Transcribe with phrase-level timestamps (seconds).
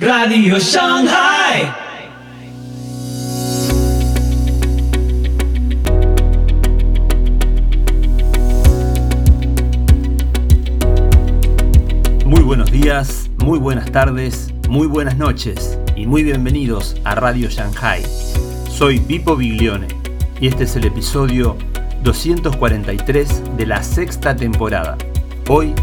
[0.00, 1.70] Radio Shanghai.
[12.24, 18.02] Muy buenos días, muy buenas tardes, muy buenas noches y muy bienvenidos a Radio Shanghai.
[18.70, 19.88] Soy Pipo Biglione
[20.40, 21.58] y este es el episodio
[22.04, 24.96] 243 de la sexta temporada.
[25.46, 25.74] Hoy,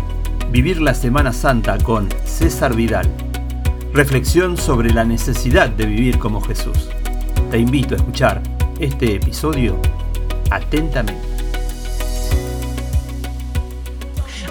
[0.50, 3.27] vivir la Semana Santa con César Vidal.
[3.98, 6.88] Reflexión sobre la necesidad de vivir como Jesús.
[7.50, 8.44] Te invito a escuchar
[8.80, 9.82] este episodio
[10.52, 11.28] atentamente.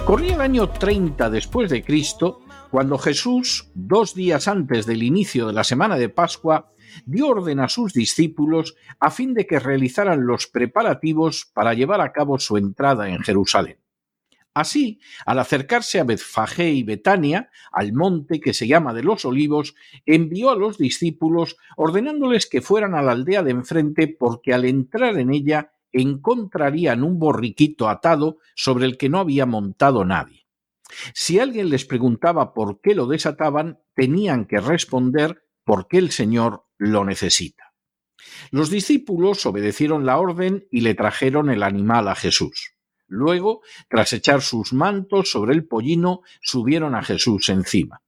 [0.03, 5.53] Corría el año 30 después de Cristo, cuando Jesús, dos días antes del inicio de
[5.53, 6.73] la semana de Pascua,
[7.05, 12.11] dio orden a sus discípulos a fin de que realizaran los preparativos para llevar a
[12.11, 13.77] cabo su entrada en Jerusalén.
[14.57, 19.75] Así, al acercarse a Betfagé y Betania, al monte que se llama de los olivos,
[20.07, 25.19] envió a los discípulos ordenándoles que fueran a la aldea de enfrente porque al entrar
[25.19, 30.47] en ella encontrarían un borriquito atado sobre el que no había montado nadie.
[31.13, 37.05] Si alguien les preguntaba por qué lo desataban, tenían que responder porque el Señor lo
[37.05, 37.75] necesita.
[38.49, 42.76] Los discípulos obedecieron la orden y le trajeron el animal a Jesús.
[43.07, 48.01] Luego, tras echar sus mantos sobre el pollino, subieron a Jesús encima.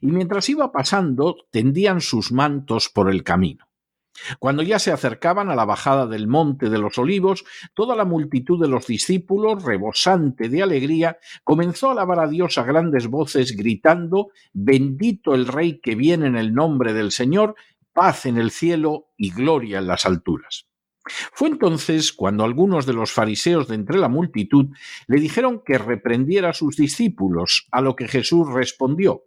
[0.00, 3.70] Y mientras iba pasando, tendían sus mantos por el camino.
[4.38, 8.60] Cuando ya se acercaban a la bajada del monte de los olivos, toda la multitud
[8.60, 14.28] de los discípulos, rebosante de alegría, comenzó a alabar a Dios a grandes voces, gritando
[14.52, 17.54] Bendito el Rey que viene en el nombre del Señor,
[17.92, 20.69] paz en el cielo y gloria en las alturas.
[21.04, 24.66] Fue entonces cuando algunos de los fariseos de entre la multitud
[25.06, 29.24] le dijeron que reprendiera a sus discípulos, a lo que Jesús respondió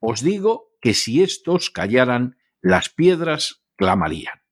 [0.00, 4.44] Os digo que si éstos callaran, las piedras clamarían.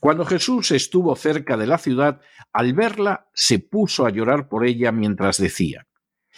[0.00, 2.20] Cuando Jesús estuvo cerca de la ciudad,
[2.52, 5.86] al verla se puso a llorar por ella mientras decía,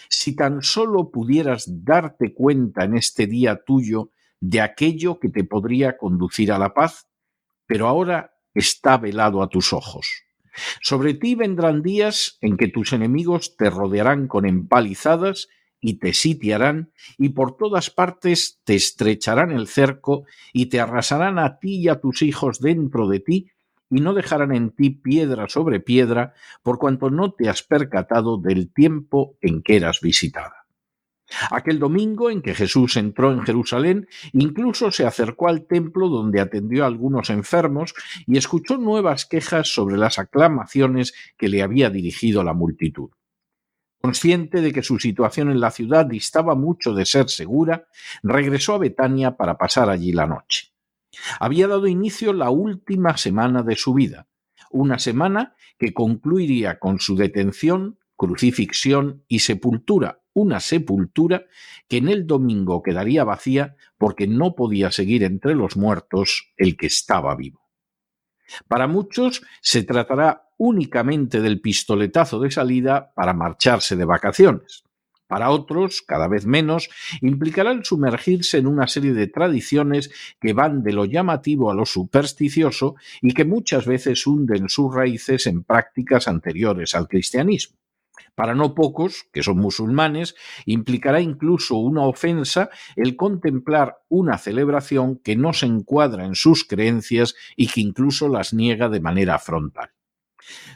[0.09, 4.11] Si tan solo pudieras darte cuenta en este día tuyo
[4.41, 7.09] de aquello que te podría conducir a la paz,
[7.67, 10.25] pero ahora está velado a tus ojos.
[10.81, 15.49] Sobre ti vendrán días en que tus enemigos te rodearán con empalizadas
[15.81, 21.59] y te sitiarán, y por todas partes te estrecharán el cerco, y te arrasarán a
[21.59, 23.51] ti y a tus hijos dentro de ti,
[23.91, 26.33] y no dejarán en ti piedra sobre piedra,
[26.63, 30.64] por cuanto no te has percatado del tiempo en que eras visitada.
[31.51, 36.85] Aquel domingo en que Jesús entró en Jerusalén, incluso se acercó al templo donde atendió
[36.85, 37.95] a algunos enfermos
[38.27, 43.11] y escuchó nuevas quejas sobre las aclamaciones que le había dirigido la multitud.
[44.01, 47.89] Consciente de que su situación en la ciudad distaba mucho de ser segura,
[48.23, 50.75] regresó a Betania para pasar allí la noche.
[51.41, 54.27] Había dado inicio la última semana de su vida,
[54.71, 61.47] una semana que concluiría con su detención, crucifixión y sepultura, una sepultura
[61.89, 66.87] que en el domingo quedaría vacía porque no podía seguir entre los muertos el que
[66.87, 67.61] estaba vivo.
[68.69, 74.85] Para muchos se tratará únicamente del pistoletazo de salida para marcharse de vacaciones.
[75.27, 76.91] Para otros, cada vez menos,
[77.23, 81.87] implicará el sumergirse en una serie de tradiciones que van de lo llamativo a lo
[81.87, 87.79] supersticioso y que muchas veces hunden sus raíces en prácticas anteriores al cristianismo.
[88.35, 90.35] Para no pocos, que son musulmanes,
[90.67, 97.35] implicará incluso una ofensa el contemplar una celebración que no se encuadra en sus creencias
[97.57, 99.91] y que incluso las niega de manera frontal.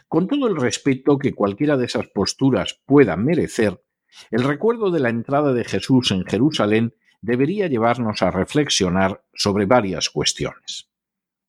[0.08, 3.82] Con todo el respeto que cualquiera de esas posturas pueda merecer,
[4.30, 10.08] el recuerdo de la entrada de Jesús en Jerusalén debería llevarnos a reflexionar sobre varias
[10.08, 10.87] cuestiones.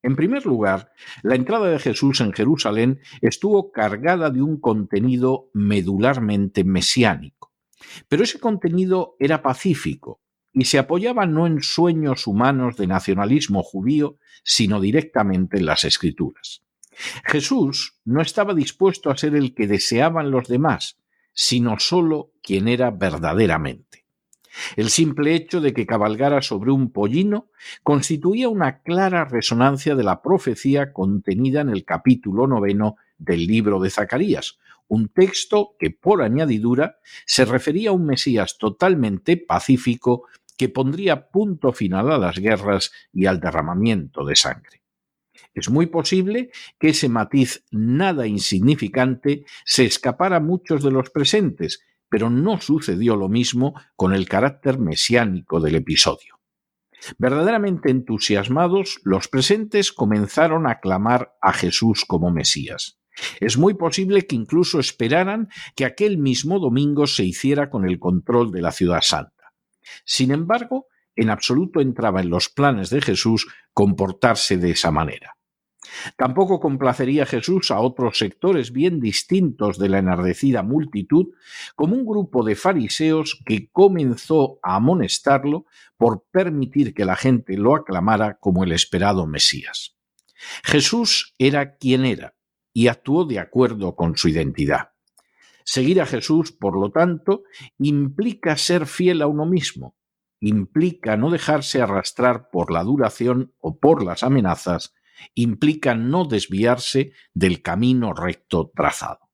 [0.01, 0.91] En primer lugar,
[1.23, 7.53] la entrada de Jesús en Jerusalén estuvo cargada de un contenido medularmente mesiánico,
[8.07, 10.21] pero ese contenido era pacífico
[10.53, 16.63] y se apoyaba no en sueños humanos de nacionalismo judío, sino directamente en las escrituras.
[17.25, 20.97] Jesús no estaba dispuesto a ser el que deseaban los demás,
[21.34, 23.89] sino sólo quien era verdaderamente.
[24.75, 27.49] El simple hecho de que cabalgara sobre un pollino
[27.84, 33.90] constituía una clara resonancia de la profecía contenida en el capítulo noveno del libro de
[33.90, 34.57] Zacarías,
[34.87, 40.25] un texto que, por añadidura, se refería a un Mesías totalmente pacífico
[40.57, 44.81] que pondría punto final a las guerras y al derramamiento de sangre.
[45.53, 51.81] Es muy posible que ese matiz nada insignificante se escapara a muchos de los presentes,
[52.09, 56.40] pero no sucedió lo mismo con el carácter mesiánico del episodio.
[57.17, 63.00] Verdaderamente entusiasmados, los presentes comenzaron a clamar a Jesús como Mesías.
[63.40, 68.52] Es muy posible que incluso esperaran que aquel mismo domingo se hiciera con el control
[68.52, 69.53] de la ciudad santa.
[70.05, 75.35] Sin embargo, en absoluto entraba en los planes de Jesús comportarse de esa manera.
[76.18, 81.28] Tampoco complacería Jesús a otros sectores bien distintos de la enardecida multitud,
[81.76, 85.66] como un grupo de fariseos que comenzó a amonestarlo
[85.97, 89.96] por permitir que la gente lo aclamara como el esperado Mesías.
[90.64, 92.36] Jesús era quien era
[92.74, 94.91] y actuó de acuerdo con su identidad.
[95.66, 97.44] Seguir a Jesús, por lo tanto,
[97.78, 99.96] implica ser fiel a uno mismo,
[100.40, 104.96] implica no dejarse arrastrar por la duración o por las amenazas
[105.35, 109.29] implica no desviarse del camino recto trazado.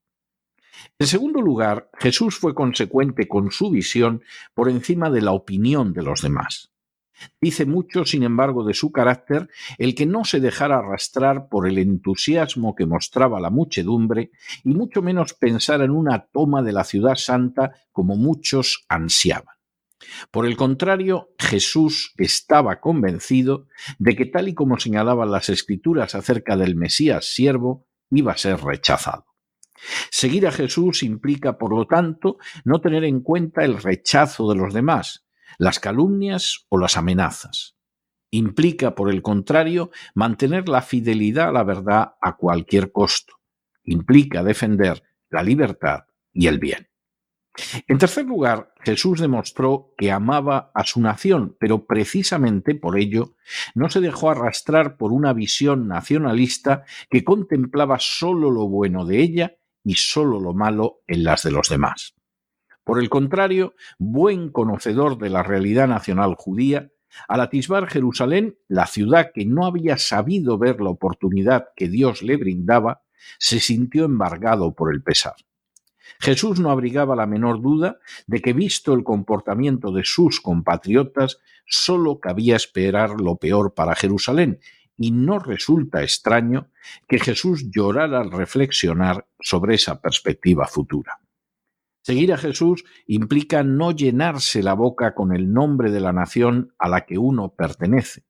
[1.00, 4.22] En segundo lugar, Jesús fue consecuente con su visión
[4.54, 6.72] por encima de la opinión de los demás.
[7.40, 11.78] Dice mucho, sin embargo, de su carácter el que no se dejara arrastrar por el
[11.78, 14.32] entusiasmo que mostraba la muchedumbre
[14.64, 19.55] y mucho menos pensar en una toma de la ciudad santa como muchos ansiaban.
[20.32, 26.58] Por el contrario, Jesús estaba convencido de que tal y como señalaban las escrituras acerca
[26.58, 29.26] del Mesías siervo, iba a ser rechazado.
[30.10, 34.74] Seguir a Jesús implica, por lo tanto, no tener en cuenta el rechazo de los
[34.74, 35.26] demás,
[35.58, 37.76] las calumnias o las amenazas.
[38.32, 43.36] Implica, por el contrario, mantener la fidelidad a la verdad a cualquier costo.
[43.84, 46.90] Implica defender la libertad y el bien.
[47.88, 53.36] En tercer lugar, Jesús demostró que amaba a su nación, pero precisamente por ello
[53.74, 59.56] no se dejó arrastrar por una visión nacionalista que contemplaba sólo lo bueno de ella
[59.84, 62.16] y sólo lo malo en las de los demás.
[62.84, 66.92] Por el contrario, buen conocedor de la realidad nacional judía,
[67.28, 72.36] al atisbar Jerusalén, la ciudad que no había sabido ver la oportunidad que Dios le
[72.36, 73.04] brindaba,
[73.40, 75.36] se sintió embargado por el pesar.
[76.20, 82.20] Jesús no abrigaba la menor duda de que, visto el comportamiento de sus compatriotas, sólo
[82.20, 84.60] cabía esperar lo peor para Jerusalén,
[84.98, 86.70] y no resulta extraño
[87.08, 91.20] que Jesús llorara al reflexionar sobre esa perspectiva futura.
[92.02, 96.88] Seguir a Jesús implica no llenarse la boca con el nombre de la nación a
[96.88, 98.26] la que uno pertenece.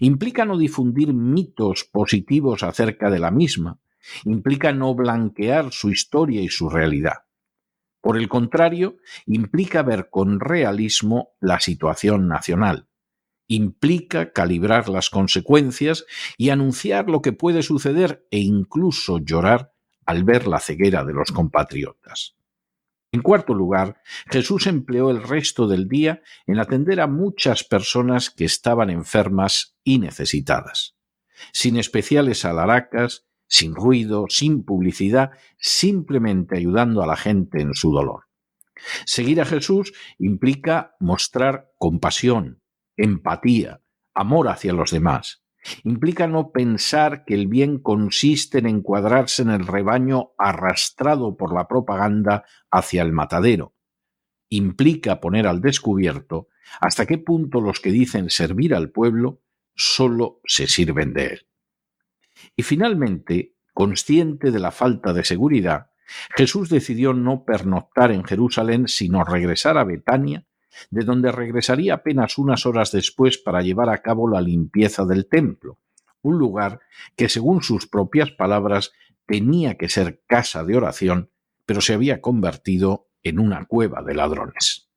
[0.00, 3.78] Implica no difundir mitos positivos acerca de la misma,
[4.24, 7.24] implica no blanquear su historia y su realidad.
[8.00, 8.96] Por el contrario,
[9.26, 12.88] implica ver con realismo la situación nacional.
[13.46, 16.04] Implica calibrar las consecuencias
[16.36, 19.72] y anunciar lo que puede suceder e incluso llorar
[20.04, 22.36] al ver la ceguera de los compatriotas.
[23.12, 24.00] En cuarto lugar,
[24.30, 29.98] Jesús empleó el resto del día en atender a muchas personas que estaban enfermas y
[29.98, 30.96] necesitadas.
[31.52, 38.24] Sin especiales alaracas, sin ruido, sin publicidad, simplemente ayudando a la gente en su dolor.
[39.04, 42.62] Seguir a Jesús implica mostrar compasión,
[42.96, 43.82] empatía,
[44.14, 45.44] amor hacia los demás.
[45.84, 51.68] Implica no pensar que el bien consiste en encuadrarse en el rebaño arrastrado por la
[51.68, 53.74] propaganda hacia el matadero.
[54.48, 56.48] Implica poner al descubierto
[56.80, 59.42] hasta qué punto los que dicen servir al pueblo
[59.76, 61.46] solo se sirven de él.
[62.56, 65.90] Y finalmente, consciente de la falta de seguridad,
[66.36, 70.46] Jesús decidió no pernoctar en Jerusalén, sino regresar a Betania,
[70.90, 75.78] de donde regresaría apenas unas horas después para llevar a cabo la limpieza del templo,
[76.22, 76.80] un lugar
[77.16, 78.92] que, según sus propias palabras,
[79.26, 81.30] tenía que ser casa de oración,
[81.66, 84.90] pero se había convertido en una cueva de ladrones.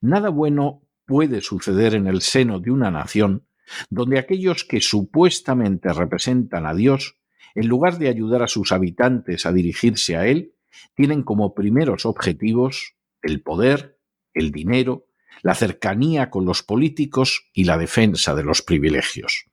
[0.00, 3.47] Nada bueno puede suceder en el seno de una nación
[3.90, 7.16] donde aquellos que supuestamente representan a Dios,
[7.54, 10.54] en lugar de ayudar a sus habitantes a dirigirse a Él,
[10.94, 13.98] tienen como primeros objetivos el poder,
[14.34, 15.06] el dinero,
[15.42, 19.46] la cercanía con los políticos y la defensa de los privilegios.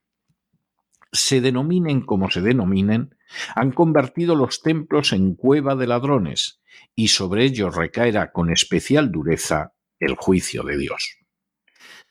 [1.12, 3.16] Se denominen como se denominen,
[3.56, 6.60] han convertido los templos en cueva de ladrones,
[6.96, 11.18] y sobre ellos recaerá con especial dureza el juicio de Dios.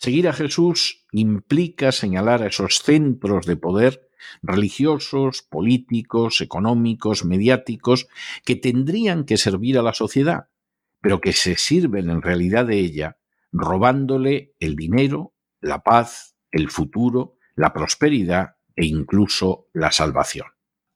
[0.05, 4.11] Seguir a Jesús implica señalar a esos centros de poder
[4.43, 8.07] religiosos, políticos, económicos, mediáticos,
[8.45, 10.51] que tendrían que servir a la sociedad,
[11.01, 13.17] pero que se sirven en realidad de ella,
[13.51, 15.33] robándole el dinero,
[15.63, 20.49] la paz, el futuro, la prosperidad e incluso la salvación.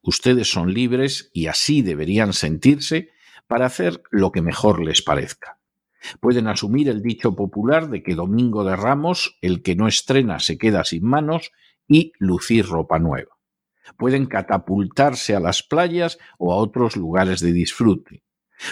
[0.03, 3.09] Ustedes son libres y así deberían sentirse
[3.47, 5.58] para hacer lo que mejor les parezca.
[6.21, 10.59] Pueden asumir el dicho popular de que Domingo de Ramos, el que no estrena se
[10.59, 11.53] queda sin manos,
[11.87, 13.39] y lucir ropa nueva.
[13.97, 18.23] Pueden catapultarse a las playas o a otros lugares de disfrute.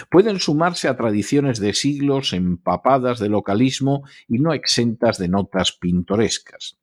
[0.09, 6.77] Pueden sumarse a tradiciones de siglos empapadas de localismo y no exentas de notas pintorescas.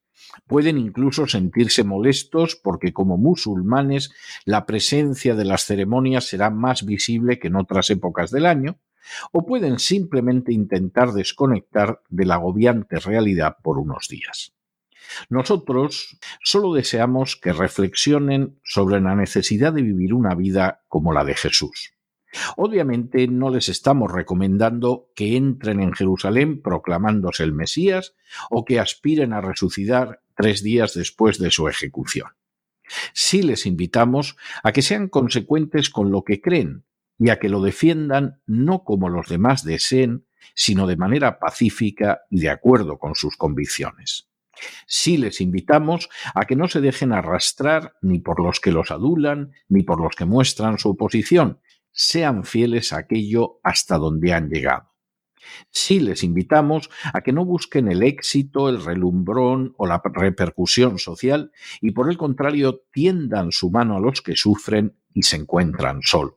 [0.47, 4.11] Pueden incluso sentirse molestos porque como musulmanes
[4.45, 8.79] la presencia de las ceremonias será más visible que en otras épocas del año,
[9.33, 14.53] o pueden simplemente intentar desconectar de la agobiante realidad por unos días.
[15.29, 21.35] Nosotros solo deseamos que reflexionen sobre la necesidad de vivir una vida como la de
[21.35, 21.93] Jesús.
[22.57, 28.15] Obviamente no les estamos recomendando que entren en Jerusalén proclamándose el Mesías
[28.51, 32.29] o que aspiren a resucitar tres días después de su ejecución.
[33.13, 36.85] Sí les invitamos a que sean consecuentes con lo que creen
[37.19, 42.41] y a que lo defiendan no como los demás deseen, sino de manera pacífica y
[42.41, 44.29] de acuerdo con sus convicciones.
[44.87, 49.53] Sí les invitamos a que no se dejen arrastrar ni por los que los adulan,
[49.69, 54.91] ni por los que muestran su oposición, sean fieles a aquello hasta donde han llegado.
[55.71, 61.53] Sí les invitamos a que no busquen el éxito, el relumbrón o la repercusión social
[61.81, 66.35] y por el contrario tiendan su mano a los que sufren y se encuentran solos.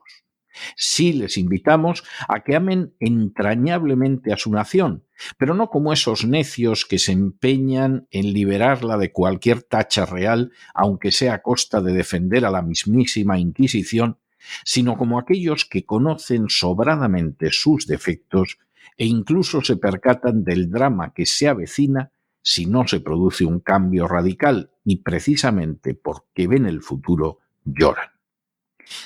[0.76, 5.04] Sí les invitamos a que amen entrañablemente a su nación,
[5.36, 11.12] pero no como esos necios que se empeñan en liberarla de cualquier tacha real, aunque
[11.12, 14.18] sea a costa de defender a la mismísima Inquisición,
[14.64, 18.58] sino como aquellos que conocen sobradamente sus defectos
[18.96, 22.10] e incluso se percatan del drama que se avecina
[22.42, 28.17] si no se produce un cambio radical y precisamente porque ven el futuro lloran.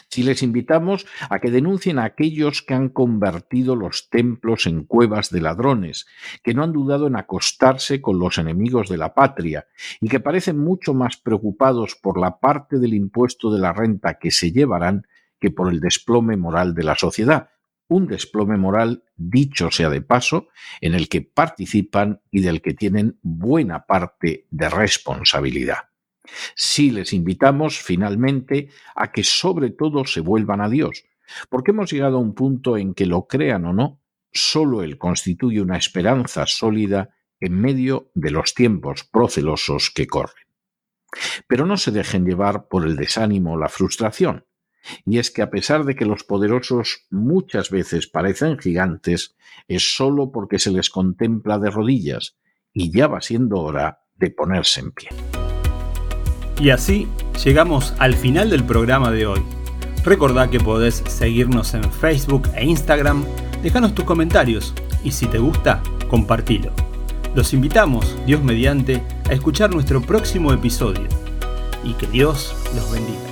[0.08, 5.30] Si les invitamos a que denuncien a aquellos que han convertido los templos en cuevas
[5.30, 6.06] de ladrones,
[6.42, 9.66] que no han dudado en acostarse con los enemigos de la patria
[10.00, 14.30] y que parecen mucho más preocupados por la parte del impuesto de la renta que
[14.30, 15.06] se llevarán
[15.40, 17.50] que por el desplome moral de la sociedad,
[17.88, 20.48] un desplome moral, dicho sea de paso,
[20.80, 25.91] en el que participan y del que tienen buena parte de responsabilidad.
[26.55, 31.05] Sí les invitamos finalmente a que sobre todo se vuelvan a Dios,
[31.49, 34.00] porque hemos llegado a un punto en que lo crean o no,
[34.33, 37.11] solo Él constituye una esperanza sólida
[37.41, 40.47] en medio de los tiempos procelosos que corren.
[41.47, 44.47] Pero no se dejen llevar por el desánimo o la frustración.
[45.05, 49.37] Y es que a pesar de que los poderosos muchas veces parecen gigantes,
[49.69, 52.37] es sólo porque se les contempla de rodillas,
[52.73, 55.09] y ya va siendo hora de ponerse en pie.
[56.62, 57.09] Y así
[57.45, 59.42] llegamos al final del programa de hoy.
[60.04, 63.25] Recordá que podés seguirnos en Facebook e Instagram,
[63.64, 66.71] dejanos tus comentarios y si te gusta, compartilo.
[67.35, 71.09] Los invitamos, Dios mediante, a escuchar nuestro próximo episodio
[71.83, 73.31] y que Dios los bendiga.